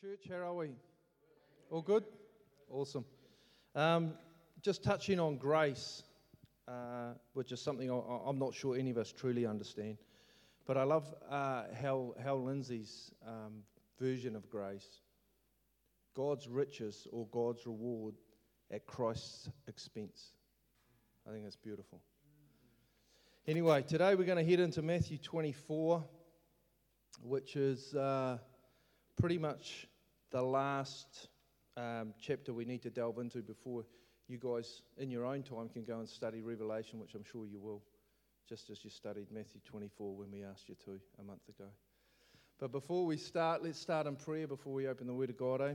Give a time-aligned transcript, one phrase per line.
[0.00, 0.28] church.
[0.30, 0.68] How are we?
[1.72, 2.04] All good?
[2.70, 3.04] Awesome.
[3.74, 4.12] Um,
[4.62, 6.04] just touching on grace,
[6.68, 9.98] uh, which is something I, am not sure any of us truly understand.
[10.66, 13.64] But I love uh, Hal, Hal Lindsey's um,
[13.98, 15.00] version of grace
[16.14, 18.14] God's riches or God's reward
[18.70, 20.30] at Christ's expense.
[21.26, 22.00] I think that's beautiful.
[23.48, 26.04] Anyway, today we're going to head into Matthew 24,
[27.20, 27.96] which is.
[27.96, 28.38] Uh,
[29.18, 29.88] pretty much
[30.30, 31.28] the last
[31.76, 33.84] um, chapter we need to delve into before
[34.28, 37.58] you guys, in your own time, can go and study Revelation, which I'm sure you
[37.58, 37.82] will,
[38.48, 41.64] just as you studied Matthew 24 when we asked you to a month ago.
[42.60, 45.62] But before we start, let's start in prayer before we open the Word of God.
[45.62, 45.74] Eh?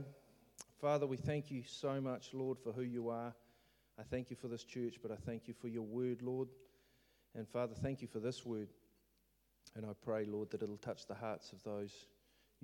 [0.80, 3.34] Father, we thank you so much, Lord, for who you are.
[3.98, 6.48] I thank you for this church, but I thank you for your word, Lord.
[7.34, 8.68] And Father, thank you for this word.
[9.76, 12.06] And I pray, Lord, that it'll touch the hearts of those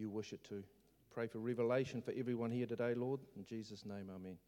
[0.00, 0.64] you wish it to.
[1.12, 3.20] Pray for revelation for everyone here today, Lord.
[3.36, 4.38] In Jesus' name, amen.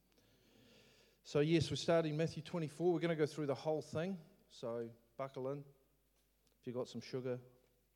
[1.25, 2.92] So, yes, we're starting Matthew 24.
[2.92, 4.17] We're going to go through the whole thing.
[4.50, 5.59] So, buckle in.
[5.59, 7.39] If you've got some sugar,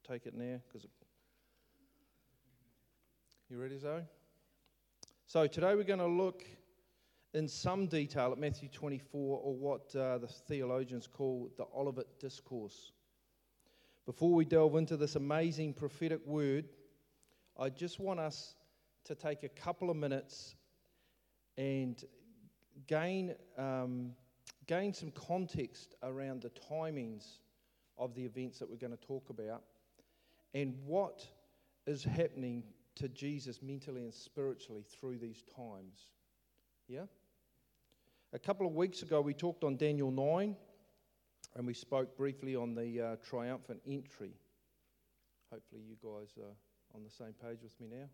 [0.07, 0.61] take it now.
[0.69, 0.91] Because it...
[3.49, 4.03] You ready, Zoe?
[5.27, 6.45] So, today we're going to look
[7.33, 12.93] in some detail at Matthew 24, or what uh, the theologians call the Olivet Discourse.
[14.05, 16.69] Before we delve into this amazing prophetic word,
[17.59, 18.55] I just want us
[19.05, 20.57] to take a couple of minutes
[21.57, 22.03] and
[22.87, 24.13] gain, um,
[24.67, 27.39] gain some context around the timings
[27.97, 29.63] of the events that we're going to talk about
[30.53, 31.27] and what
[31.87, 32.63] is happening
[32.97, 36.09] to Jesus mentally and spiritually through these times.
[36.89, 37.05] Yeah?
[38.35, 40.55] A couple of weeks ago, we talked on Daniel 9
[41.55, 44.33] and we spoke briefly on the uh, triumphant entry.
[45.51, 46.55] Hopefully, you guys are
[46.95, 48.07] on the same page with me now?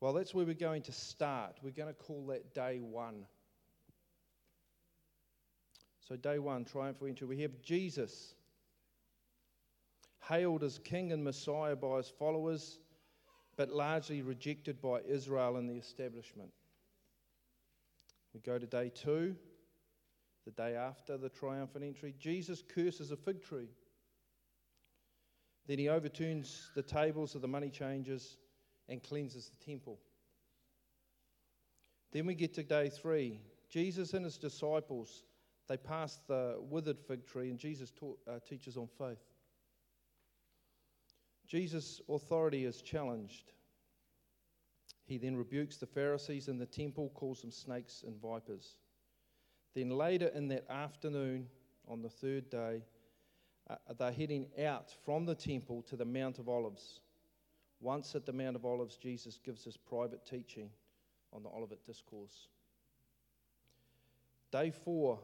[0.00, 1.58] Well, that's where we're going to start.
[1.62, 3.26] We're going to call that day one.
[6.08, 7.28] So, day one, triumphal entry.
[7.28, 8.34] We have Jesus,
[10.28, 12.80] hailed as King and Messiah by his followers,
[13.56, 16.50] but largely rejected by Israel and the establishment.
[18.34, 19.36] We go to day two,
[20.44, 22.14] the day after the triumphant entry.
[22.18, 23.68] Jesus curses a fig tree.
[25.66, 28.36] Then he overturns the tables of the money changers
[28.88, 29.98] and cleanses the temple.
[32.12, 33.40] Then we get to day three.
[33.70, 35.24] Jesus and his disciples,
[35.68, 39.22] they pass the withered fig tree, and Jesus taught, uh, teaches on faith.
[41.46, 43.52] Jesus' authority is challenged.
[45.04, 48.76] He then rebukes the Pharisees in the temple, calls them snakes and vipers.
[49.74, 51.48] Then later in that afternoon,
[51.88, 52.82] on the third day,
[53.72, 57.00] Uh, they're heading out from the temple to the Mount of Olives.
[57.80, 60.68] Once at the Mount of Olives, Jesus gives his private teaching
[61.32, 62.48] on the Olivet Discourse.
[64.50, 65.18] Day four,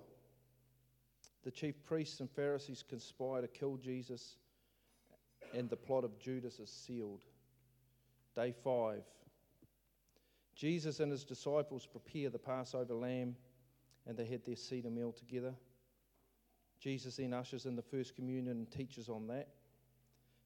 [1.44, 4.36] the chief priests and Pharisees conspire to kill Jesus,
[5.52, 7.24] and the plot of Judas is sealed.
[8.34, 9.02] Day five,
[10.54, 13.36] Jesus and his disciples prepare the Passover lamb,
[14.06, 15.54] and they had their Seder meal together.
[16.80, 19.48] Jesus then ushers in the first communion and teaches on that.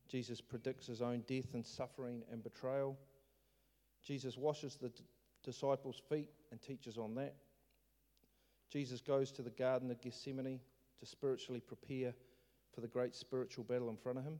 [0.08, 2.96] Jesus predicts his own death and suffering and betrayal.
[4.02, 5.02] Jesus washes the d-
[5.44, 7.34] disciples' feet and teaches on that.
[8.70, 10.60] Jesus goes to the Garden of Gethsemane
[11.00, 12.14] to spiritually prepare
[12.74, 14.38] for the great spiritual battle in front of him.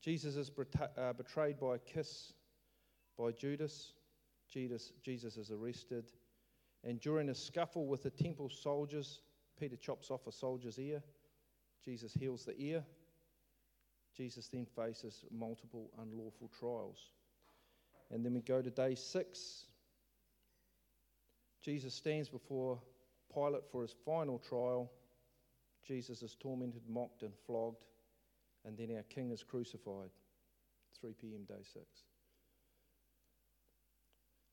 [0.00, 0.50] Jesus is
[0.98, 2.32] uh, betrayed by a kiss
[3.18, 3.92] by Judas.
[4.50, 6.12] Jesus, Jesus is arrested.
[6.82, 9.20] And during a scuffle with the temple soldiers,
[9.58, 11.02] Peter chops off a soldier's ear.
[11.84, 12.84] Jesus heals the ear.
[14.16, 17.10] Jesus then faces multiple unlawful trials.
[18.10, 19.66] And then we go to day six.
[21.62, 22.78] Jesus stands before
[23.32, 24.90] Pilate for his final trial.
[25.86, 27.84] Jesus is tormented, mocked, and flogged.
[28.64, 30.10] And then our King is crucified.
[31.00, 31.84] 3 p.m., day six.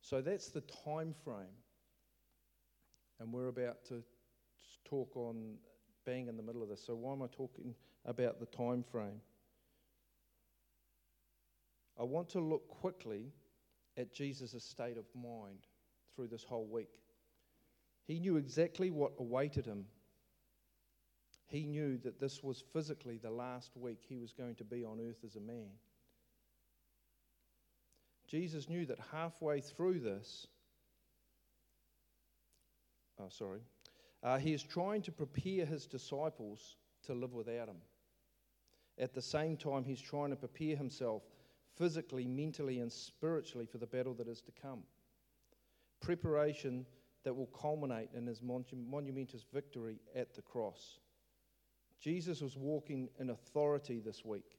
[0.01, 1.57] So that's the time frame.
[3.19, 4.03] And we're about to
[4.85, 5.55] talk on
[6.05, 6.83] being in the middle of this.
[6.85, 7.75] So why am I talking
[8.05, 9.21] about the time frame?
[11.99, 13.31] I want to look quickly
[13.97, 15.67] at Jesus' state of mind
[16.15, 16.99] through this whole week.
[18.07, 19.85] He knew exactly what awaited him.
[21.47, 24.99] He knew that this was physically the last week he was going to be on
[24.99, 25.69] earth as a man.
[28.27, 30.47] Jesus knew that halfway through this,
[33.19, 33.59] oh, sorry,
[34.23, 37.81] uh, he is trying to prepare his disciples to live without him.
[38.97, 41.23] At the same time, he's trying to prepare himself
[41.77, 44.83] physically, mentally, and spiritually for the battle that is to come.
[46.01, 46.85] Preparation
[47.23, 50.99] that will culminate in his monumentous victory at the cross.
[51.99, 54.57] Jesus was walking in authority this week.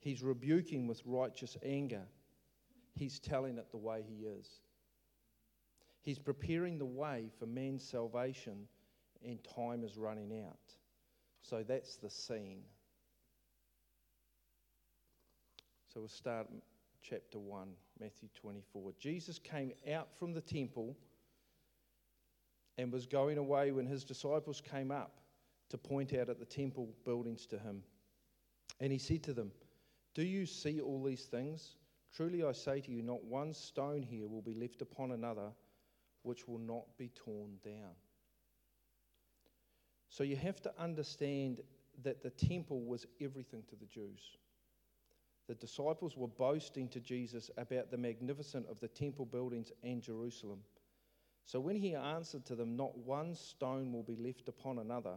[0.00, 2.02] He's rebuking with righteous anger.
[2.94, 4.48] He's telling it the way he is.
[6.02, 8.68] He's preparing the way for man's salvation,
[9.24, 10.74] and time is running out.
[11.42, 12.62] So that's the scene.
[15.92, 16.48] So we'll start
[17.02, 17.68] chapter 1,
[18.00, 18.92] Matthew 24.
[18.98, 20.96] Jesus came out from the temple
[22.78, 25.20] and was going away when his disciples came up
[25.70, 27.82] to point out at the temple buildings to him.
[28.80, 29.52] And he said to them,
[30.14, 31.76] Do you see all these things?
[32.14, 35.50] Truly I say to you, not one stone here will be left upon another
[36.22, 37.94] which will not be torn down.
[40.16, 41.60] So you have to understand
[42.02, 44.38] that the temple was everything to the Jews.
[45.46, 50.60] The disciples were boasting to Jesus about the magnificence of the temple buildings and Jerusalem.
[51.44, 55.16] So when he answered to them, Not one stone will be left upon another,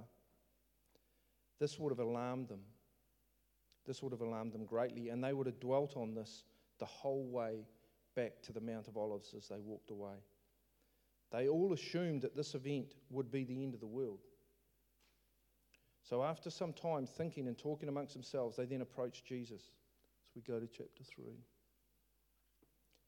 [1.62, 2.66] this would have alarmed them.
[3.88, 6.44] This would have alarmed them greatly, and they would have dwelt on this
[6.78, 7.66] the whole way
[8.18, 10.16] back to the Mount of Olives as they walked away.
[11.32, 14.20] They all assumed that this event would be the end of the world.
[16.10, 19.62] So, after some time thinking and talking amongst themselves, they then approached Jesus.
[20.26, 21.26] As we go to chapter 3.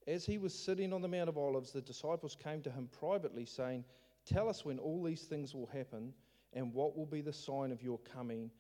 [0.06, 3.44] As he was sitting on the Mount of Olives, the disciples came to him privately,
[3.44, 3.86] saying,
[4.28, 6.14] Tell us when all these things will happen,
[6.54, 8.52] and what will be the sign of your coming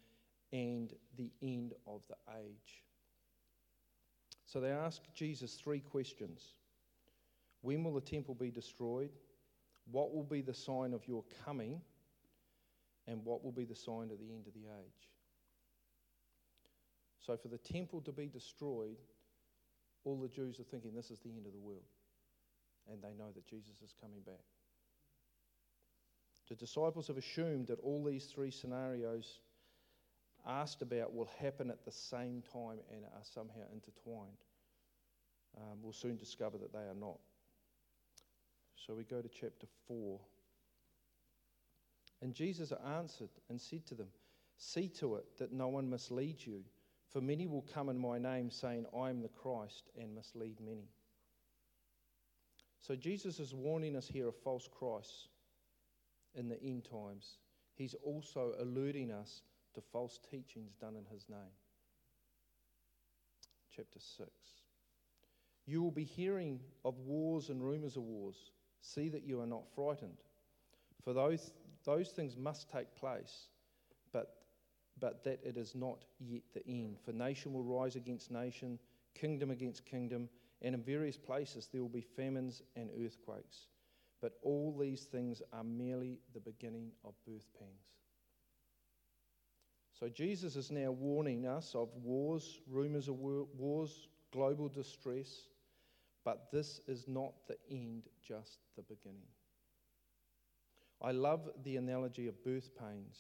[0.52, 2.84] and the end of the age.
[4.48, 6.56] So they asked Jesus three questions
[7.62, 9.12] When will the temple be destroyed?
[9.92, 11.82] What will be the sign of your coming?
[13.08, 15.10] And what will be the sign of the end of the age?
[17.20, 18.98] So, for the temple to be destroyed,
[20.04, 21.84] all the Jews are thinking this is the end of the world.
[22.92, 24.44] And they know that Jesus is coming back.
[26.50, 29.40] The disciples have assumed that all these three scenarios
[30.46, 34.38] asked about will happen at the same time and are somehow intertwined.
[35.58, 37.20] Um, we'll soon discover that they are not.
[38.76, 40.20] So we go to chapter 4.
[42.22, 44.08] And Jesus answered and said to them,
[44.58, 46.64] See to it that no one mislead you.
[47.10, 50.88] For many will come in my name, saying, I am the Christ, and mislead many.
[52.80, 55.28] So Jesus is warning us here of false Christs
[56.36, 57.38] in the end times.
[57.76, 59.42] He's also alerting us
[59.74, 61.56] to false teachings done in his name.
[63.76, 64.30] Chapter 6.
[65.66, 68.52] You will be hearing of wars and rumors of wars.
[68.82, 70.18] See that you are not frightened.
[71.04, 71.52] For those,
[71.86, 73.48] those things must take place,
[74.12, 74.36] but
[75.00, 76.98] but that it is not yet the end.
[77.04, 78.78] For nation will rise against nation,
[79.16, 80.30] kingdom against kingdom,
[80.62, 83.68] and in various places there will be famines and earthquakes.
[84.22, 87.88] But all these things are merely the beginning of birth pangs.
[90.00, 95.48] So Jesus is now warning us of wars, rumors of wars, global distress,
[96.24, 99.28] but this is not the end, just the beginning.
[101.02, 103.18] I love the analogy of birth pains.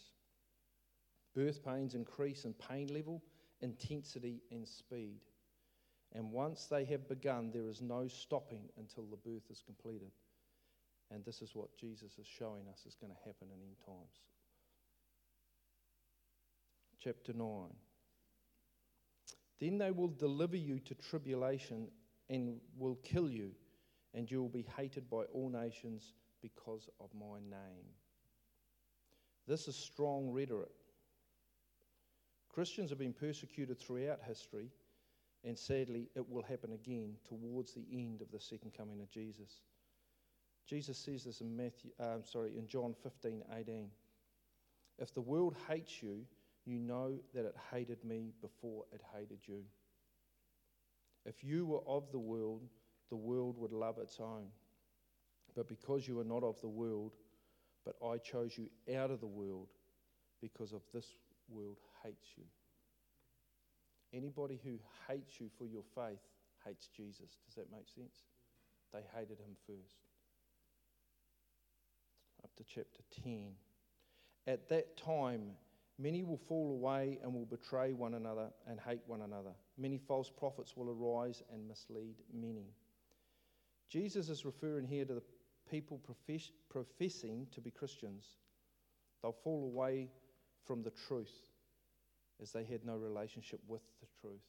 [1.36, 3.24] Birth pains increase in pain level,
[3.62, 5.22] intensity, and speed.
[6.14, 10.12] And once they have begun, there is no stopping until the birth is completed.
[11.10, 14.20] And this is what Jesus is showing us is going to happen in end times.
[17.00, 17.48] Chapter 9.
[19.60, 21.88] Then they will deliver you to tribulation
[22.30, 23.52] and will kill you,
[24.14, 27.86] and you will be hated by all nations because of my name.
[29.48, 30.72] This is strong rhetoric.
[32.50, 34.70] Christians have been persecuted throughout history,
[35.44, 39.62] and sadly, it will happen again towards the end of the second coming of Jesus.
[40.68, 43.90] Jesus says this in Matthew, uh, sorry, in John 15, 18.
[45.00, 46.26] If the world hates you,
[46.66, 49.64] you know that it hated me before it hated you.
[51.26, 52.62] If you were of the world,
[53.10, 54.48] the world would love its own.
[55.56, 57.14] But because you are not of the world,
[57.86, 59.68] but I chose you out of the world,
[60.42, 61.06] because of this
[61.50, 62.44] world hates you.
[64.14, 64.78] Anybody who
[65.08, 66.20] hates you for your faith
[66.66, 67.38] hates Jesus.
[67.46, 68.24] Does that make sense?
[68.94, 69.96] They hated him first.
[72.44, 73.52] Up to chapter 10.
[74.48, 75.52] At that time,
[75.98, 79.52] many will fall away and will betray one another and hate one another.
[79.78, 82.74] Many false prophets will arise and mislead many.
[83.90, 85.24] Jesus is referring here to the
[85.72, 88.26] people profess- professing to be Christians.
[89.22, 90.10] They'll fall away
[90.66, 91.34] from the truth
[92.42, 94.42] as they had no relationship with the truth.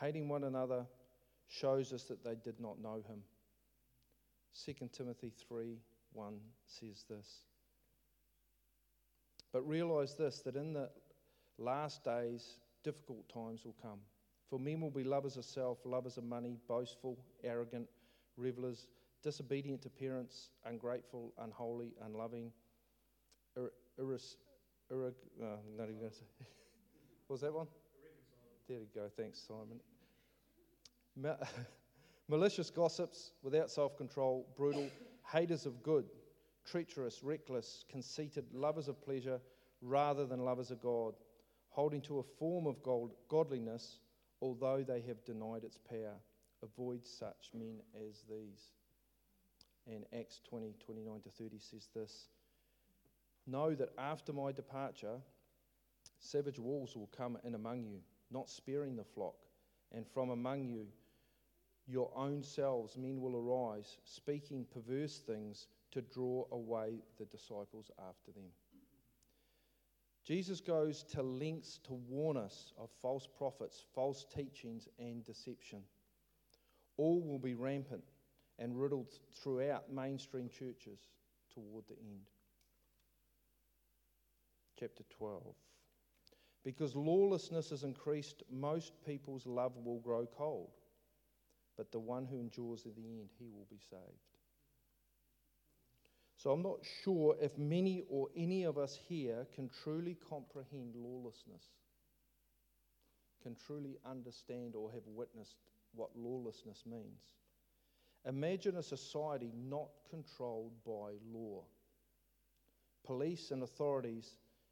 [0.00, 0.86] Hating one another
[1.48, 3.22] shows us that they did not know him.
[4.64, 5.78] 2 Timothy 3
[6.12, 6.34] 1
[6.66, 7.44] says this.
[9.52, 10.90] But realize this that in the
[11.58, 14.00] last days, difficult times will come.
[14.48, 17.88] For men will be lovers of self, lovers of money, boastful, arrogant,
[18.36, 18.88] revelers,
[19.22, 22.52] disobedient to parents, ungrateful, unholy, unloving,
[23.56, 24.36] ir- iris,
[24.90, 26.26] ir- uh, not even say.
[27.26, 27.66] what was that one?
[28.68, 29.08] There you go.
[29.16, 29.80] Thanks, Simon.
[31.16, 31.36] Ma-
[32.28, 34.88] malicious gossips, without self control, brutal,
[35.32, 36.06] haters of good,
[36.64, 39.40] treacherous, reckless, conceited, lovers of pleasure
[39.82, 41.14] rather than lovers of God,
[41.68, 43.98] holding to a form of gold, godliness,
[44.40, 46.14] although they have denied its power.
[46.62, 48.70] Avoid such men as these.
[49.86, 52.28] And Acts 20 29 to 30 says this
[53.46, 55.20] Know that after my departure,
[56.18, 59.36] savage wolves will come in among you, not sparing the flock,
[59.92, 60.86] and from among you,
[61.86, 68.32] your own selves men will arise, speaking perverse things to draw away the disciples after
[68.32, 68.50] them.
[70.24, 75.82] Jesus goes to lengths to warn us of false prophets, false teachings, and deception.
[76.96, 78.04] All will be rampant
[78.58, 80.98] and riddled throughout mainstream churches
[81.52, 82.30] toward the end.
[84.78, 85.42] Chapter 12.
[86.64, 90.70] Because lawlessness is increased, most people's love will grow cold,
[91.76, 94.02] but the one who endures to the end, he will be saved.
[96.36, 101.62] So I'm not sure if many or any of us here can truly comprehend lawlessness,
[103.42, 105.56] can truly understand or have witnessed
[105.96, 107.22] what lawlessness means.
[108.26, 111.62] Imagine a society not controlled by law.
[113.04, 114.28] Police and authorities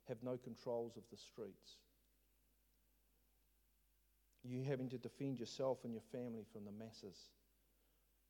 [0.09, 1.77] have no controls of the streets.
[4.43, 7.17] You having to defend yourself and your family from the masses.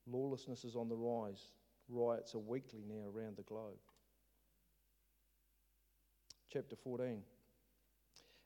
[0.06, 1.42] Lawlessness is on the rise.
[1.88, 3.80] Riots are weekly now around the globe.
[6.52, 7.22] Chapter 14.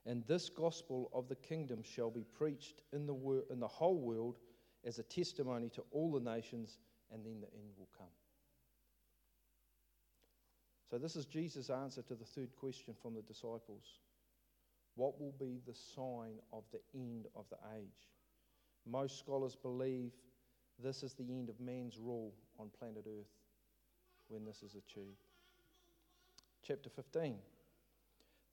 [0.05, 3.99] And this gospel of the kingdom shall be preached in the, wor- in the whole
[3.99, 4.37] world
[4.85, 6.79] as a testimony to all the nations,
[7.11, 8.07] and then the end will come.
[10.89, 13.99] So, this is Jesus' answer to the third question from the disciples
[14.95, 18.09] What will be the sign of the end of the age?
[18.85, 20.13] Most scholars believe
[20.81, 23.27] this is the end of man's rule on planet Earth
[24.29, 25.27] when this is achieved.
[26.63, 27.35] Chapter 15.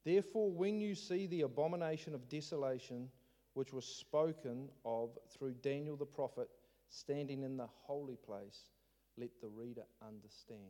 [0.07, 3.09] Therefore, when you see the abomination of desolation,
[3.55, 6.49] which was spoken of through Daniel the prophet,
[6.89, 8.71] standing in the holy place,
[9.19, 10.61] let the reader understand.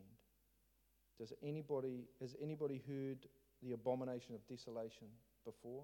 [1.19, 3.27] Does anybody, has anybody heard
[3.61, 5.07] the abomination of desolation
[5.45, 5.83] before?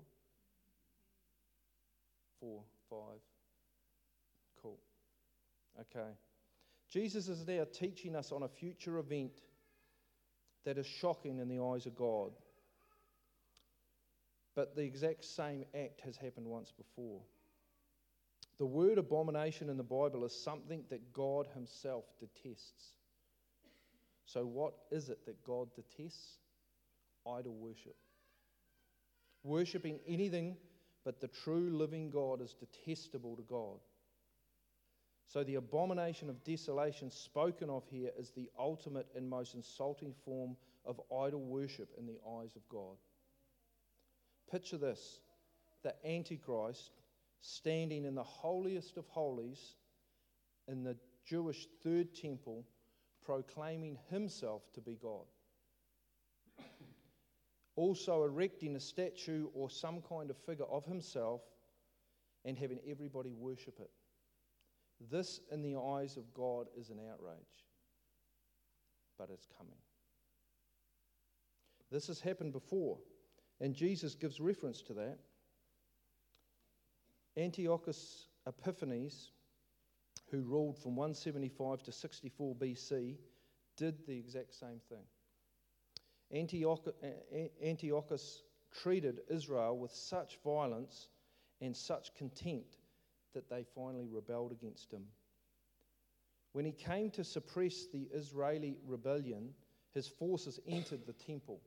[2.40, 3.22] Four, five.
[4.64, 4.80] Cool.
[5.80, 6.10] Okay.
[6.90, 9.42] Jesus is now teaching us on a future event
[10.66, 12.32] that is shocking in the eyes of God.
[14.56, 17.22] But the exact same act has happened once before.
[18.60, 22.94] The word abomination in the Bible is something that God Himself detests.
[24.26, 26.38] So, what is it that God detests?
[27.28, 27.96] Idol worship.
[29.44, 30.56] Worshipping anything
[31.04, 33.80] but the true living God is detestable to God.
[35.26, 40.56] So, the abomination of desolation spoken of here is the ultimate and most insulting form
[40.86, 42.98] of idol worship in the eyes of God.
[44.54, 45.20] Picture this
[45.82, 46.92] the Antichrist
[47.42, 49.78] standing in the holiest of holies
[50.68, 50.96] in the
[51.26, 52.64] Jewish third temple,
[53.26, 55.26] proclaiming himself to be God.
[57.76, 61.42] Also, erecting a statue or some kind of figure of himself
[62.46, 63.90] and having everybody worship it.
[65.10, 67.66] This, in the eyes of God, is an outrage,
[69.18, 69.80] but it's coming.
[71.90, 73.00] This has happened before,
[73.64, 75.18] and Jesus gives reference to that.
[77.38, 79.32] Antiochus Epiphanes,
[80.30, 83.16] who ruled from 175 to 64 BC,
[83.78, 85.06] did the exact same thing.
[87.64, 88.44] Antiochus
[88.82, 91.08] treated Israel with such violence
[91.62, 92.76] and such contempt
[93.34, 95.04] that they finally rebelled against him.
[96.52, 99.54] When he came to suppress the Israeli rebellion,
[99.94, 101.62] his forces entered the temple.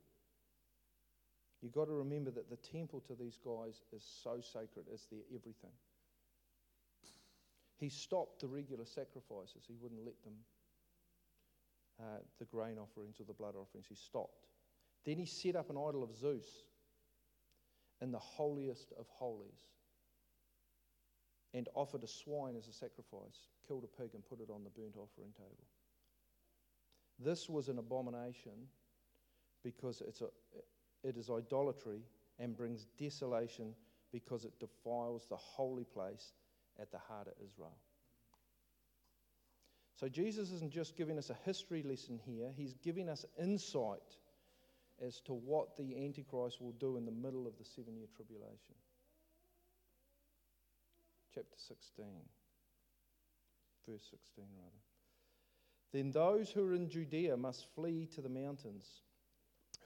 [1.66, 5.25] You've got to remember that the temple to these guys is so sacred, it's their
[5.35, 5.73] everything.
[7.76, 10.35] He stopped the regular sacrifices, he wouldn't let them,
[12.00, 14.46] uh, the grain offerings or the blood offerings, he stopped.
[15.04, 16.46] Then he set up an idol of Zeus
[18.00, 19.66] in the holiest of holies
[21.52, 24.70] and offered a swine as a sacrifice, killed a pig, and put it on the
[24.70, 25.66] burnt offering table.
[27.18, 28.68] This was an abomination
[29.64, 30.28] because it's a,
[31.06, 32.00] it is idolatry
[32.38, 33.75] and brings desolation
[34.12, 36.32] because it defiles the holy place
[36.80, 37.76] at the heart of Israel.
[39.94, 44.16] So Jesus isn't just giving us a history lesson here, he's giving us insight
[45.04, 48.75] as to what the Antichrist will do in the middle of the seven year tribulation.
[51.34, 52.06] Chapter 16,
[53.88, 54.70] verse 16, rather.
[55.92, 58.86] Then those who are in Judea must flee to the mountains.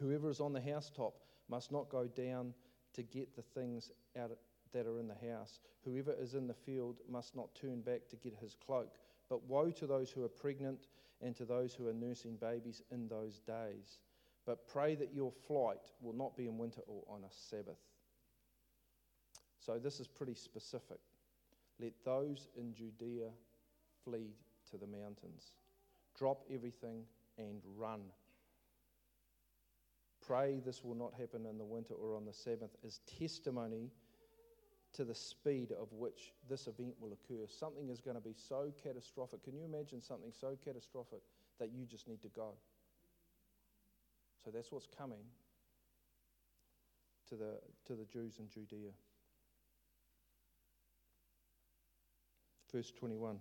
[0.01, 1.15] Whoever is on the housetop
[1.49, 2.55] must not go down
[2.95, 4.31] to get the things out
[4.73, 5.61] that are in the house.
[5.85, 8.97] Whoever is in the field must not turn back to get his cloak.
[9.29, 10.87] But woe to those who are pregnant
[11.21, 13.99] and to those who are nursing babies in those days.
[14.47, 17.79] But pray that your flight will not be in winter or on a Sabbath.
[19.59, 20.99] So this is pretty specific.
[21.79, 23.29] Let those in Judea
[24.05, 24.35] flee
[24.71, 25.53] to the mountains.
[26.19, 27.05] Drop everything
[27.39, 28.01] and run.
[30.31, 33.91] Pray this will not happen in the winter or on the Sabbath as testimony
[34.93, 37.49] to the speed of which this event will occur.
[37.49, 39.43] Something is going to be so catastrophic.
[39.43, 41.23] Can you imagine something so catastrophic
[41.59, 42.53] that you just need to go?
[44.45, 45.25] So that's what's coming
[47.31, 48.91] to the, to the Jews in Judea.
[52.73, 53.41] Verse 21.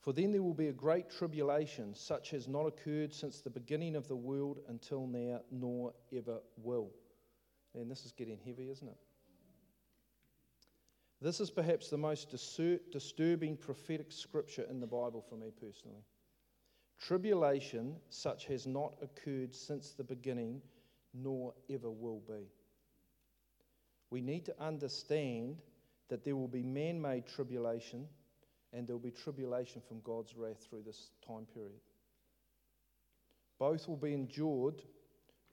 [0.00, 3.96] For then there will be a great tribulation, such as not occurred since the beginning
[3.96, 6.90] of the world until now, nor ever will.
[7.74, 8.96] And this is getting heavy, isn't it?
[11.20, 16.04] This is perhaps the most disturbing prophetic scripture in the Bible for me personally.
[17.00, 20.62] Tribulation such has not occurred since the beginning,
[21.12, 22.46] nor ever will be.
[24.10, 25.60] We need to understand
[26.08, 28.06] that there will be man made tribulation
[28.72, 31.80] and there will be tribulation from God's wrath through this time period.
[33.58, 34.82] Both will be endured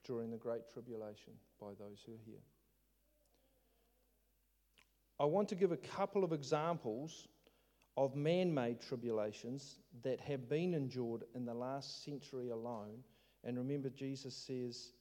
[0.04, 2.44] during the great tribulation by those who are here.
[5.20, 7.28] I want to give a couple of examples
[7.98, 13.04] of man made tribulations that have been endured in the last century alone.
[13.44, 14.92] And remember, Jesus says,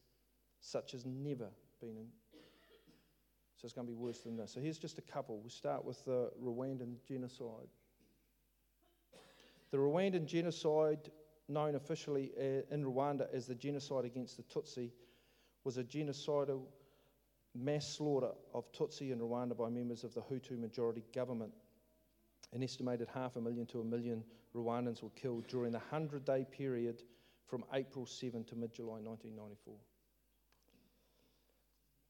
[0.61, 1.49] such has never
[1.81, 1.97] been.
[1.97, 2.07] In...
[3.57, 4.53] So it's going to be worse than this.
[4.53, 5.41] So here's just a couple.
[5.43, 7.69] We start with the Rwandan genocide.
[9.75, 11.11] The Rwandan genocide,
[11.49, 14.93] known officially uh, in Rwanda as the genocide against the Tutsi,
[15.65, 16.63] was a genocidal
[17.57, 21.53] mass slaughter of Tutsi in Rwanda by members of the Hutu majority government.
[22.53, 24.23] An estimated half a million to a million
[24.55, 27.03] Rwandans were killed during the 100 day period
[27.49, 29.75] from April 7 to mid July 1994.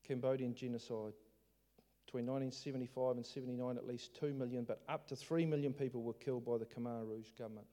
[0.06, 1.14] Cambodian genocide.
[2.06, 6.12] Between 1975 and 79, at least 2 million, but up to 3 million people were
[6.12, 7.66] killed by the Khmer Rouge government.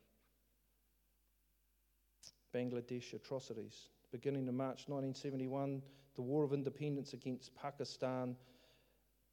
[2.54, 3.90] Bangladesh atrocities.
[4.12, 5.82] Beginning in March 1971,
[6.16, 8.36] the War of Independence against Pakistan,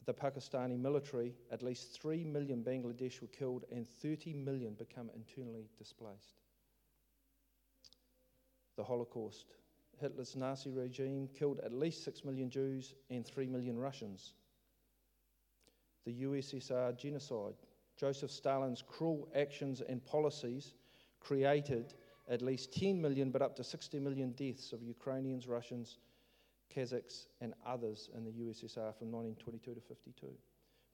[0.07, 5.69] the Pakistani military, at least 3 million Bangladesh were killed and 30 million become internally
[5.77, 6.41] displaced.
[8.77, 9.47] The Holocaust.
[10.01, 14.35] Hitler's Nazi regime killed at least 6 million Jews and 3 million Russians.
[16.09, 17.53] The USSR genocide.
[17.99, 20.73] Joseph Stalin's cruel actions and policies
[21.21, 21.93] created
[22.31, 25.99] at least 10 million, but up to 60 million deaths of Ukrainians, Russians,
[26.75, 30.29] Kazakhs, and others in the USSR from 1922 to 52.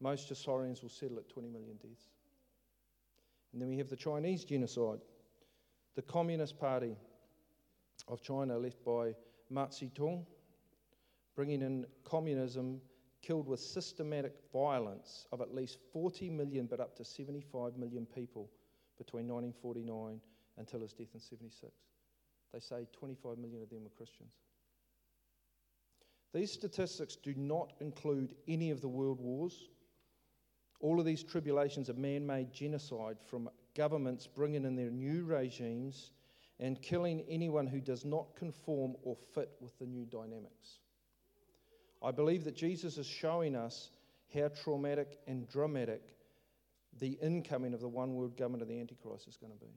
[0.01, 2.07] Most historians will settle at 20 million deaths.
[3.53, 4.99] And then we have the Chinese genocide.
[5.95, 6.97] The Communist Party
[8.09, 9.15] of China, led by
[9.49, 10.27] Mao Zedong,
[11.37, 12.81] bringing in communism,
[13.25, 18.51] killed with systematic violence of at least 40 million, but up to 75 million people
[18.99, 20.21] between 1949
[20.59, 21.73] until his death in 76.
[22.53, 24.33] They say 25 million of them were Christians.
[26.35, 29.69] These statistics do not include any of the world wars.
[30.81, 36.13] All of these tribulations are man made genocide from governments bringing in their new regimes
[36.61, 40.81] and killing anyone who does not conform or fit with the new dynamics.
[42.05, 43.91] I believe that Jesus is showing us
[44.35, 46.03] how traumatic and dramatic
[47.01, 49.73] the incoming of the one world government of the Antichrist is going to be.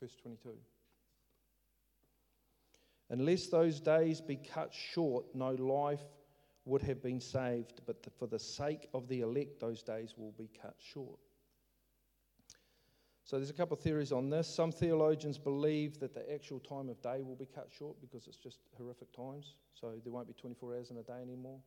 [0.00, 0.50] Verse 22.
[3.10, 6.02] Unless those days be cut short, no life
[6.64, 10.48] would have been saved, but for the sake of the elect, those days will be
[10.60, 11.18] cut short.
[13.24, 14.52] So there's a couple of theories on this.
[14.52, 18.36] Some theologians believe that the actual time of day will be cut short because it's
[18.36, 19.54] just horrific times.
[19.74, 21.60] So there won't be 24 hours in a day anymore.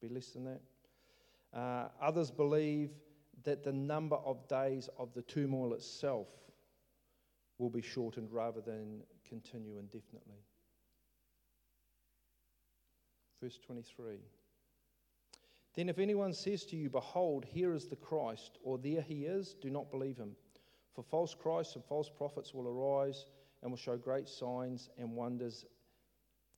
[0.00, 0.60] be less than that.
[1.56, 2.90] Uh, others believe
[3.44, 6.28] that the number of days of the turmoil itself
[7.58, 10.42] will be shortened rather than continue indefinitely.
[13.40, 14.18] Verse 23.
[15.74, 19.54] Then, if anyone says to you, Behold, here is the Christ, or there he is,
[19.60, 20.36] do not believe him.
[20.94, 23.26] For false Christs and false prophets will arise
[23.62, 25.64] and will show great signs and wonders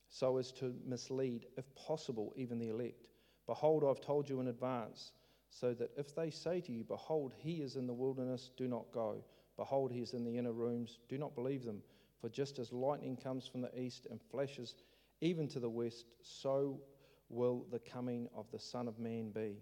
[0.08, 3.08] so as to mislead, if possible, even the elect.
[3.46, 5.12] Behold, I've told you in advance,
[5.50, 8.90] so that if they say to you, Behold, he is in the wilderness, do not
[8.92, 9.24] go.
[9.56, 11.82] Behold, he is in the inner rooms, do not believe them.
[12.20, 14.74] For just as lightning comes from the east and flashes
[15.20, 16.80] even to the west, so
[17.28, 19.56] will the coming of the Son of Man be.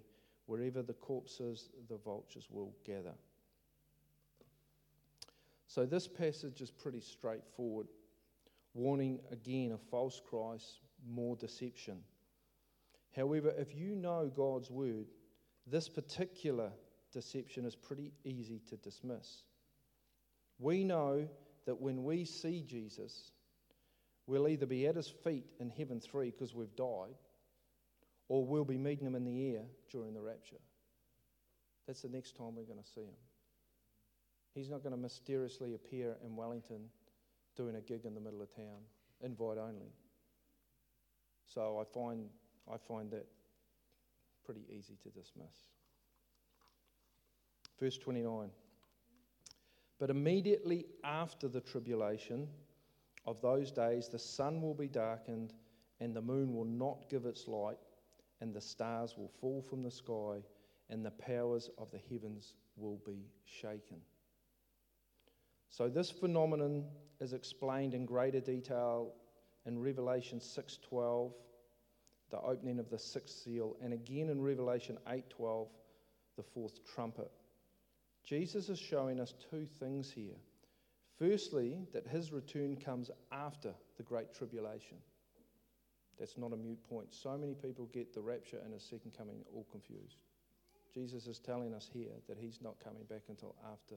[0.47, 3.15] Wherever the corpses, the vultures will gather.
[5.75, 7.87] So, this passage is pretty straightforward,
[8.75, 12.01] warning again of false Christ, more deception.
[13.17, 15.07] However, if you know God's word,
[15.67, 16.73] this particular
[17.11, 19.45] deception is pretty easy to dismiss.
[20.59, 21.27] We know
[21.65, 23.33] that when we see Jesus,
[24.27, 27.17] we'll either be at his feet in heaven three because we've died,
[28.29, 30.61] or we'll be meeting him in the air during the rapture.
[31.87, 33.32] That's the next time we're going to see him.
[34.55, 36.91] He's not going to mysteriously appear in Wellington
[37.57, 38.81] doing a gig in the middle of town,
[39.23, 39.93] invite only.
[41.47, 42.29] So I find
[42.73, 43.27] I find that
[44.45, 45.69] pretty easy to dismiss.
[47.79, 48.51] Verse 29.
[49.99, 52.49] But immediately after the tribulation
[53.27, 55.55] of those days, the sun will be darkened,
[56.01, 57.79] and the moon will not give its light,
[58.41, 60.43] and the stars will fall from the sky,
[60.91, 63.99] and the powers of the heavens will be shaken.
[65.73, 66.85] So, this phenomenon
[67.19, 69.15] is explained in greater detail
[69.65, 71.33] in Revelation 6:12
[72.29, 75.69] the opening of the sixth seal, and again in Revelation 8:12,
[76.37, 77.31] the fourth trumpet.
[78.23, 80.39] Jesus is showing us two things here.
[81.19, 84.99] Firstly, that his return comes after the great tribulation.
[86.19, 87.15] That's not a mute point.
[87.15, 90.19] So many people get the rapture and his second coming all confused.
[90.93, 93.97] Jesus is telling us here that he's not coming back until after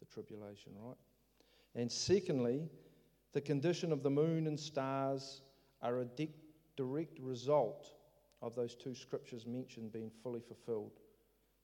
[0.00, 0.96] the tribulation, right?
[1.74, 2.68] And secondly,
[3.32, 5.42] the condition of the moon and stars
[5.82, 6.34] are a de-
[6.76, 7.92] direct result
[8.42, 10.92] of those two scriptures mentioned being fully fulfilled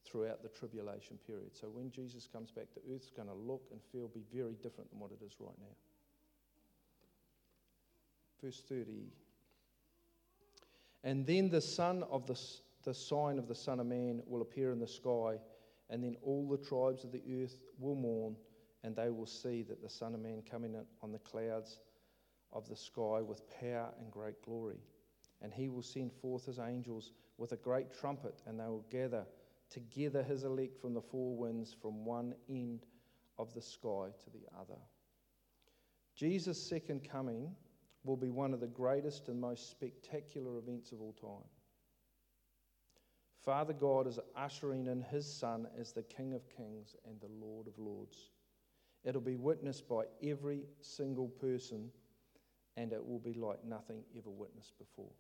[0.05, 1.57] throughout the tribulation period.
[1.57, 4.91] So when Jesus comes back, the earth's going to look and feel be very different
[4.91, 5.75] than what it is right now.
[8.43, 9.07] Verse 30.
[11.03, 11.61] And then the
[12.11, 12.39] of the,
[12.85, 15.39] the sign of the Son of Man will appear in the sky,
[15.91, 18.37] and then all the tribes of the earth will mourn,
[18.83, 21.81] and they will see that the Son of Man coming on the clouds
[22.53, 24.79] of the sky with power and great glory.
[25.43, 29.27] And he will send forth his angels with a great trumpet, and they will gather
[29.71, 32.87] together his elect from the four winds, from one end
[33.39, 34.81] of the sky to the other.
[36.15, 37.55] Jesus' second coming
[38.05, 41.47] will be one of the greatest and most spectacular events of all time.
[43.47, 47.69] Father God is ushering in his Son as the King of Kings and the Lord
[47.69, 48.33] of Lords.
[49.05, 51.93] It'll be witnessed by every single person,
[52.77, 55.13] and it will be like nothing ever witnessed before.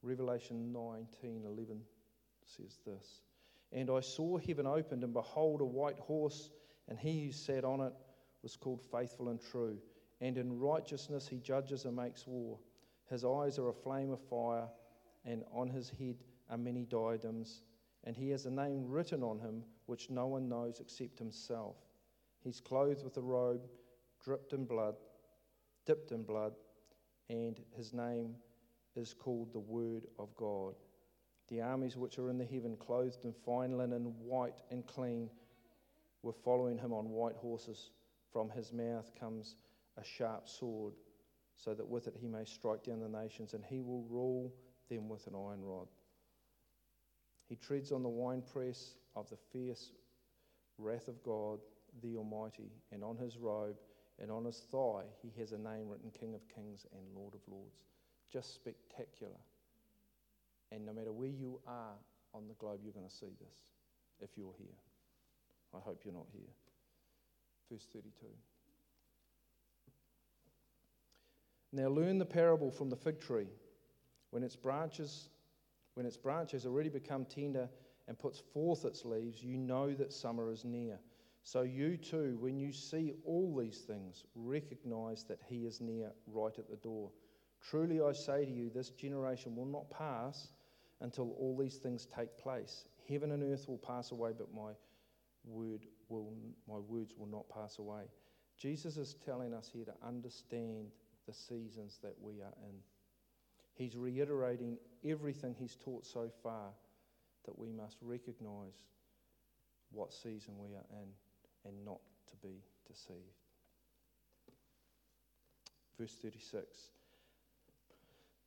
[0.00, 1.84] Revelation 19:11
[2.46, 3.20] says this.
[3.72, 6.50] And I saw heaven opened, and behold, a white horse,
[6.88, 7.92] and he who sat on it
[8.42, 9.78] was called Faithful and True.
[10.22, 12.58] And in righteousness he judges and makes war.
[13.10, 14.70] His eyes are a flame of fire,
[15.24, 16.16] and on his head
[16.50, 17.62] are many diadems.
[18.04, 21.76] And he has a name written on him which no one knows except himself.
[22.42, 23.62] He's clothed with a robe
[24.24, 24.94] dripped in blood,
[25.86, 26.52] dipped in blood,
[27.28, 28.34] and his name
[28.94, 30.74] is called the Word of God.
[31.48, 35.28] The armies which are in the heaven, clothed in fine linen, white and clean,
[36.22, 37.90] were following him on white horses.
[38.32, 39.56] From his mouth comes
[39.96, 40.94] a sharp sword,
[41.56, 44.52] so that with it he may strike down the nations, and he will rule
[44.88, 45.88] them with an iron rod.
[47.48, 49.90] He treads on the winepress of the fierce
[50.78, 51.60] wrath of God,
[52.02, 53.76] the Almighty, and on his robe
[54.20, 57.40] and on his thigh he has a name written King of Kings and Lord of
[57.48, 57.84] Lords
[58.32, 59.38] just spectacular.
[60.70, 61.94] And no matter where you are
[62.32, 63.58] on the globe, you're going to see this
[64.20, 64.78] if you're here.
[65.74, 66.48] I hope you're not here.
[67.70, 68.10] Verse 32.
[71.74, 73.48] Now learn the parable from the fig tree.
[74.32, 75.28] When its branches,
[75.92, 77.68] when its branches already become tender
[78.08, 80.98] and puts forth its leaves, you know that summer is near.
[81.44, 86.58] So you too, when you see all these things, recognize that he is near, right
[86.58, 87.10] at the door.
[87.60, 90.48] Truly I say to you, this generation will not pass
[91.02, 92.86] until all these things take place.
[93.08, 94.72] Heaven and earth will pass away, but my
[95.44, 96.32] word will
[96.66, 98.04] my words will not pass away.
[98.56, 100.86] Jesus is telling us here to understand
[101.26, 102.76] the seasons that we are in.
[103.74, 106.70] He's reiterating everything he's taught so far
[107.44, 108.84] that we must recognize
[109.90, 111.08] what season we are in
[111.64, 113.18] and not to be deceived.
[115.98, 116.90] Verse 36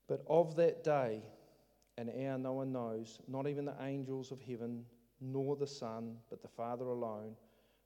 [0.08, 1.22] But of that day
[1.98, 4.86] and hour no one knows, not even the angels of heaven,
[5.22, 7.36] nor the Son, but the Father alone.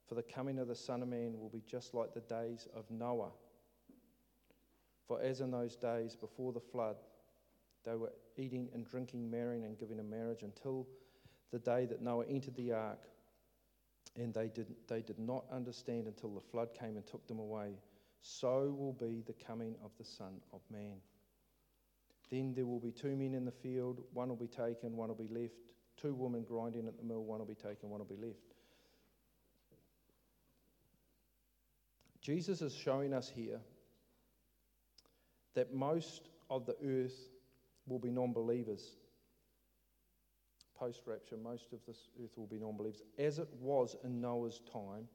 [0.08, 2.90] For the coming of the Son of Man will be just like the days of
[2.90, 3.32] Noah.
[5.08, 6.96] For as in those days before the flood,
[7.90, 10.88] they were eating and drinking, marrying and giving in marriage until
[11.52, 13.00] the day that Noah entered the ark.
[14.16, 17.80] And they did, they did not understand until the flood came and took them away.
[18.22, 20.98] So will be the coming of the Son of Man.
[22.30, 25.16] Then there will be two men in the field, one will be taken, one will
[25.16, 25.74] be left.
[25.98, 28.54] Two women grinding at the mill, one will be taken, one will be left.
[32.22, 33.60] Jesus is showing us here
[35.56, 37.30] that most of the earth
[37.90, 38.96] will be non believers.
[40.78, 43.02] Post rapture, most of this earth will be non believers.
[43.18, 45.08] As it was in Noah's time,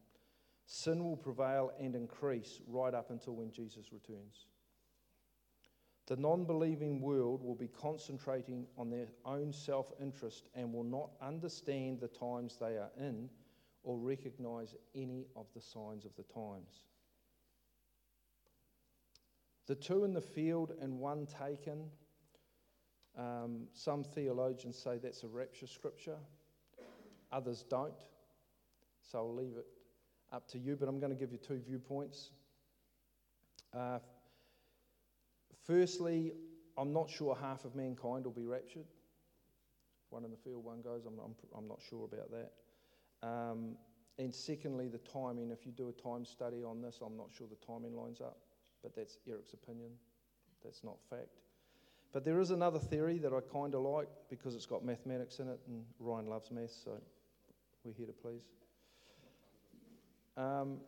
[0.67, 4.47] sin will prevail and increase right up until when Jesus returns.
[6.07, 11.11] The non believing world will be concentrating on their own self interest and will not
[11.23, 13.31] understand the times they are in
[13.83, 16.85] or recognize any of the signs of the times.
[19.67, 21.91] The two in the field and one taken,
[23.19, 26.17] um, some theologians say that's a rapture scripture,
[27.33, 27.93] others don't.
[29.03, 29.67] So I'll leave it
[30.33, 32.31] up to you, but I'm going to give you two viewpoints.
[33.73, 33.99] Uh,
[35.67, 36.33] Firstly,
[36.77, 38.87] I'm not sure half of mankind will be raptured.
[40.11, 41.07] One in the field, one goes.
[41.07, 42.53] I'm, I'm, I'm not sure about that.
[43.27, 43.77] Um,
[44.19, 45.51] and secondly, the timing.
[45.51, 48.39] If you do a time study on this, I'm not sure the timing lines up,
[48.83, 49.91] but that's Eric's opinion.
[50.63, 51.41] That's not fact.
[52.15, 55.49] But there is another theory that I kind of like because it's got mathematics in
[55.49, 56.93] it, and Ryan loves maths, so
[57.83, 58.45] we're here to please.
[60.37, 60.79] Um,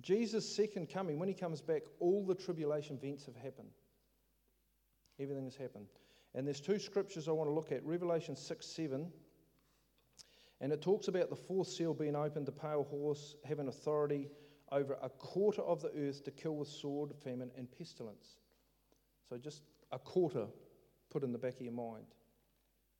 [0.00, 3.70] Jesus' second coming, when he comes back, all the tribulation events have happened.
[5.18, 5.86] Everything has happened.
[6.32, 9.10] And there's two scriptures I want to look at Revelation 6 7.
[10.60, 14.28] And it talks about the fourth seal being opened, the pale horse having authority
[14.70, 18.38] over a quarter of the earth to kill with sword, famine, and pestilence.
[19.28, 20.46] So just a quarter
[21.10, 22.06] put in the back of your mind.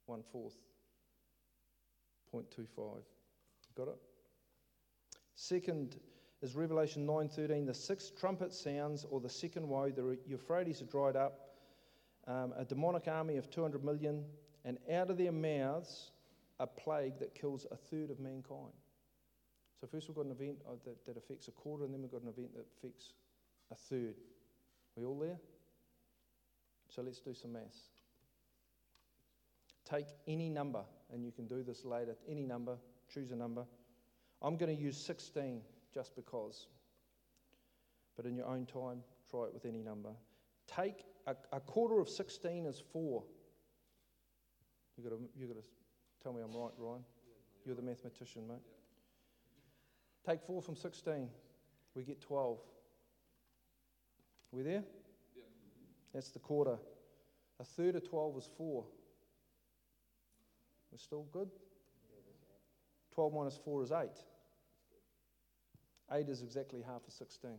[0.07, 0.57] One fourth.
[2.33, 3.03] 0.25.
[3.77, 3.99] Got it?
[5.35, 6.01] Second
[6.43, 7.67] is Revelation 9:13.
[7.67, 9.91] The sixth trumpet sounds, or the second woe.
[9.91, 11.57] The Euphrates are dried up
[12.27, 14.25] um, a demonic army of 200 million,
[14.65, 16.11] and out of their mouths
[16.59, 18.73] a plague that kills a third of mankind.
[19.81, 22.11] So, first we've got an event uh, that, that affects a quarter, and then we've
[22.11, 23.13] got an event that affects
[23.71, 24.15] a third.
[24.97, 25.39] We all there?
[26.89, 27.91] So, let's do some maths.
[29.89, 32.17] Take any number, and you can do this later.
[32.29, 32.77] Any number,
[33.13, 33.65] choose a number.
[34.43, 35.61] I'm going to use 16
[35.95, 36.67] just because.
[38.17, 40.11] But in your own time, try it with any number.
[40.67, 43.23] Take a, a quarter of 16 is four.
[44.97, 45.69] You've got, to, you got to
[46.23, 47.05] tell me I'm right, Ryan.
[47.65, 48.57] You're the mathematician, mate.
[50.27, 51.29] Take four from 16.
[51.95, 52.59] We get 12.
[54.53, 54.85] We there?
[56.17, 56.79] That's the quarter.
[57.61, 58.87] A third of 12 is four.
[60.91, 61.51] We're still good?
[63.15, 64.09] 12 minus 4 is 8.
[66.11, 67.51] 8 is exactly half of 16.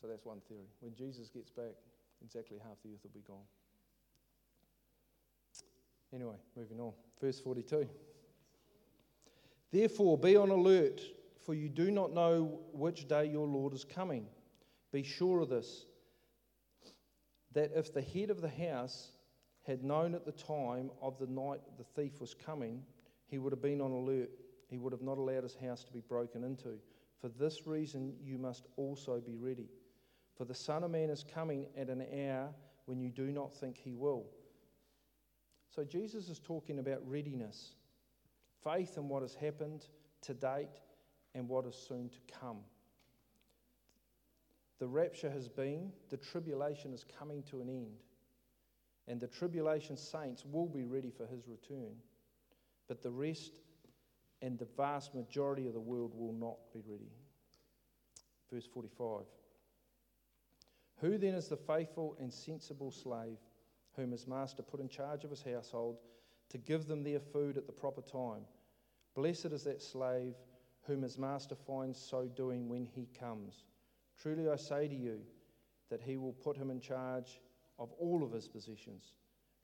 [0.00, 0.68] So that's one theory.
[0.80, 1.74] When Jesus gets back,
[2.24, 3.44] exactly half the earth will be gone.
[6.14, 6.94] Anyway, moving on.
[7.20, 7.86] Verse 42.
[9.70, 11.02] Therefore, be on alert,
[11.48, 14.26] for you do not know which day your Lord is coming.
[14.92, 15.86] Be sure of this
[17.54, 19.12] that if the head of the house
[19.66, 22.82] had known at the time of the night the thief was coming,
[23.28, 24.28] he would have been on alert.
[24.68, 26.74] He would have not allowed his house to be broken into.
[27.18, 29.70] For this reason, you must also be ready.
[30.36, 32.50] For the Son of Man is coming at an hour
[32.84, 34.26] when you do not think he will.
[35.74, 37.72] So Jesus is talking about readiness,
[38.62, 39.86] faith in what has happened
[40.20, 40.68] to date
[41.34, 42.58] and what is soon to come.
[44.78, 47.96] The rapture has been, the tribulation is coming to an end.
[49.08, 51.94] And the tribulation saints will be ready for his return.
[52.88, 53.52] But the rest
[54.40, 57.10] and the vast majority of the world will not be ready.
[58.52, 59.24] Verse 45.
[61.00, 63.38] Who then is the faithful and sensible slave
[63.96, 65.98] whom his master put in charge of his household
[66.50, 68.42] to give them their food at the proper time?
[69.14, 70.34] Blessed is that slave
[70.88, 73.66] whom his master finds so doing when he comes.
[74.20, 75.20] Truly I say to you
[75.90, 77.40] that he will put him in charge
[77.78, 79.12] of all of his possessions.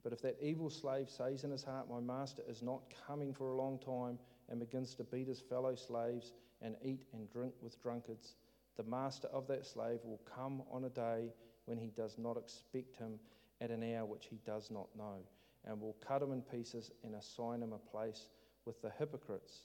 [0.03, 3.49] But if that evil slave says in his heart, My master is not coming for
[3.49, 7.81] a long time, and begins to beat his fellow slaves and eat and drink with
[7.81, 8.35] drunkards,
[8.77, 11.33] the master of that slave will come on a day
[11.65, 13.19] when he does not expect him
[13.61, 15.17] at an hour which he does not know,
[15.65, 18.29] and will cut him in pieces and assign him a place
[18.65, 19.61] with the hypocrites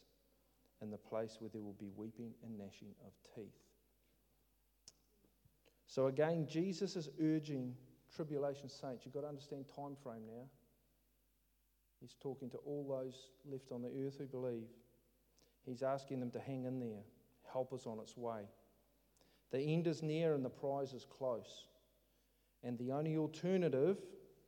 [0.82, 3.60] in the place where there will be weeping and gnashing of teeth.
[5.86, 7.74] So again, Jesus is urging
[8.14, 9.04] tribulation saints.
[9.04, 10.44] You've got to understand time frame now.
[12.00, 14.68] He's talking to all those left on the earth who believe.
[15.66, 17.02] He's asking them to hang in there.
[17.52, 18.42] Help us on its way.
[19.50, 21.66] The end is near and the prize is close.
[22.62, 23.98] And the only alternative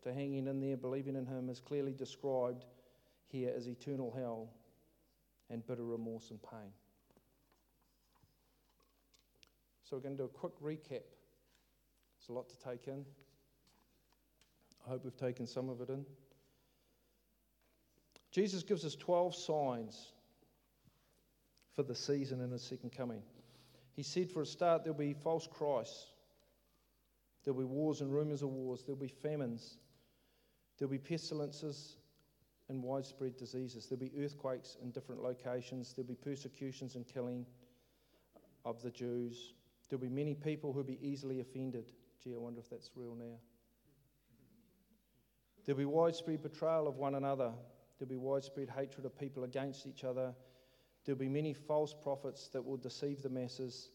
[0.03, 2.65] to hanging in there, believing in Him, is clearly described
[3.27, 4.49] here as eternal hell
[5.51, 6.73] and bitter remorse and pain.
[9.85, 11.03] So, we're going to do a quick recap.
[12.19, 13.05] It's a lot to take in.
[14.87, 16.05] I hope we've taken some of it in.
[18.33, 20.13] Jesus gives us 12 signs
[21.75, 23.23] for the season in his second coming.
[23.95, 26.07] He said, for a start, there'll be false Christs,
[27.45, 29.77] there'll be wars and rumors of wars, there'll be famines,
[30.79, 31.97] there'll be pestilences
[32.69, 37.45] and widespread diseases, there'll be earthquakes in different locations, there'll be persecutions and killing
[38.65, 39.55] of the Jews,
[39.89, 41.93] there'll be many people who'll be easily offended.
[42.23, 43.37] Gee, I wonder if that's real now.
[45.65, 47.53] There'll be widespread betrayal of one another.
[47.99, 50.35] There'll be widespread hatred of people against each other.
[51.05, 53.91] There'll be many false prophets that will deceive the masses.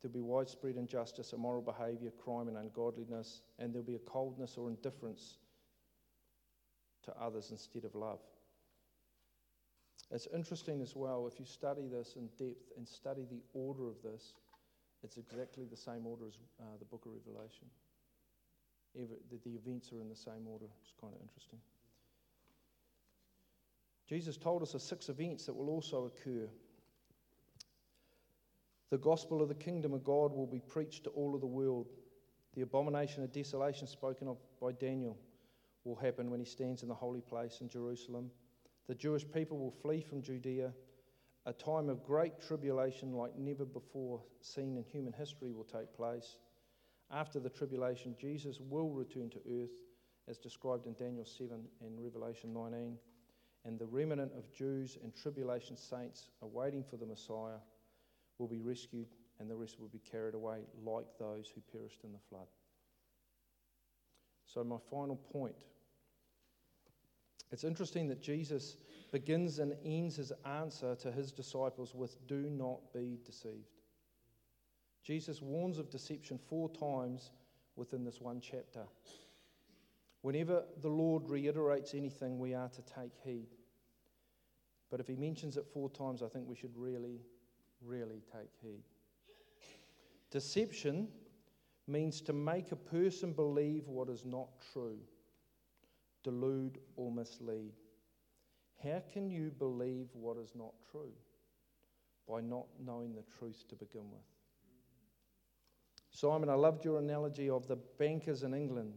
[0.00, 3.42] There'll be widespread injustice, immoral behavior, crime, and ungodliness.
[3.58, 5.38] And there'll be a coldness or indifference
[7.06, 8.20] to others instead of love.
[10.10, 13.96] It's interesting as well, if you study this in depth and study the order of
[14.04, 14.34] this,
[15.02, 17.66] it's exactly the same order as uh, the book of Revelation.
[18.94, 20.66] Every, the, the events are in the same order.
[20.82, 21.58] It's kind of interesting.
[24.08, 26.48] Jesus told us of six events that will also occur.
[28.90, 31.88] The gospel of the kingdom of God will be preached to all of the world.
[32.54, 35.18] The abomination of desolation spoken of by Daniel
[35.86, 38.30] will happen when he stands in the holy place in Jerusalem.
[38.88, 40.72] The Jewish people will flee from Judea.
[41.46, 46.36] A time of great tribulation, like never before seen in human history, will take place.
[47.10, 49.70] After the tribulation, Jesus will return to earth,
[50.28, 51.48] as described in Daniel 7
[51.80, 52.98] and Revelation 19
[53.66, 57.58] and the remnant of Jews and tribulation saints awaiting for the Messiah
[58.38, 59.08] will be rescued,
[59.40, 62.46] and the rest will be carried away like those who perished in the flood.
[64.44, 65.56] So, my final point
[67.52, 68.76] it's interesting that Jesus
[69.12, 73.82] begins and ends his answer to his disciples with, Do not be deceived.
[75.04, 77.30] Jesus warns of deception four times
[77.76, 78.82] within this one chapter.
[80.22, 83.54] Whenever the Lord reiterates anything, we are to take heed.
[84.90, 87.20] But if he mentions it four times, I think we should really,
[87.80, 88.82] really take heed.
[90.30, 91.06] Deception
[91.86, 94.98] means to make a person believe what is not true,
[96.26, 97.72] delude or mislead.
[98.82, 101.12] How can you believe what is not true?
[102.28, 104.26] By not knowing the truth to begin with.
[106.10, 108.94] Simon, I loved your analogy of the bankers in England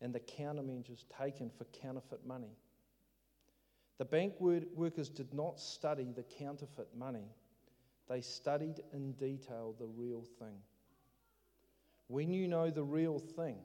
[0.00, 2.56] and the countermeasures taken for counterfeit money.
[3.98, 7.28] The bank workers did not study the counterfeit money,
[8.08, 10.56] they studied in detail the real thing.
[12.08, 13.58] When you know the real thing,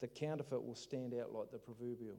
[0.00, 2.18] the counterfeit will stand out like the proverbial.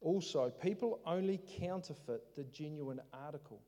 [0.00, 3.60] Also, people only counterfeit the genuine article.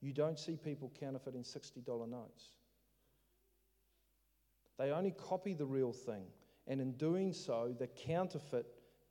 [0.00, 2.52] You don't see people counterfeiting $60 notes.
[4.78, 6.24] They only copy the real thing,
[6.68, 8.66] and in doing so, the counterfeit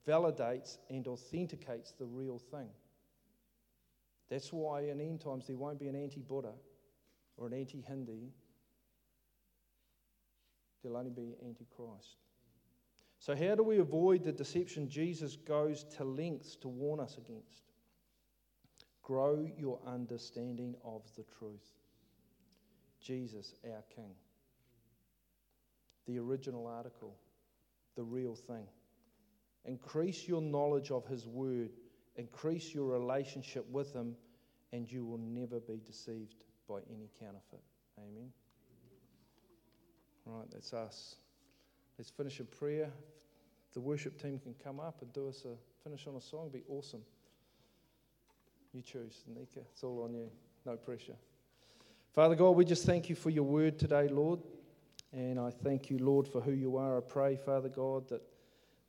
[0.07, 2.69] validates and authenticates the real thing.
[4.29, 6.53] That's why in end times there won't be an anti Buddha
[7.35, 8.31] or an anti Hindi.
[10.81, 12.17] There'll only be Antichrist.
[13.19, 17.63] So, how do we avoid the deception Jesus goes to lengths to warn us against?
[19.01, 21.73] Grow your understanding of the truth.
[23.01, 24.11] Jesus, our King.
[26.05, 27.15] The original article,
[27.95, 28.67] the real thing.
[29.65, 31.71] Increase your knowledge of His Word,
[32.15, 34.15] increase your relationship with Him,
[34.71, 37.63] and you will never be deceived by any counterfeit.
[37.97, 38.31] Amen.
[40.27, 41.15] Right, that's us.
[41.97, 42.91] Let's finish in prayer.
[43.73, 46.49] The worship team can come up and do us a finish on a song.
[46.53, 47.01] It'd Be awesome.
[48.73, 49.61] You choose, Nika.
[49.71, 50.29] It's all on you.
[50.65, 51.15] No pressure.
[52.13, 54.39] Father God, we just thank you for your word today, Lord.
[55.13, 56.97] And I thank you, Lord, for who you are.
[56.97, 58.21] I pray, Father God, that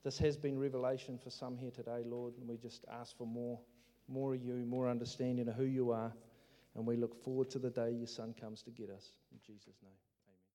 [0.03, 2.35] this has been revelation for some here today, Lord.
[2.37, 3.61] And we just ask for more,
[4.09, 6.13] more of you, more understanding of who you are.
[6.75, 9.13] And we look forward to the day your son comes to get us.
[9.31, 10.08] In Jesus' name.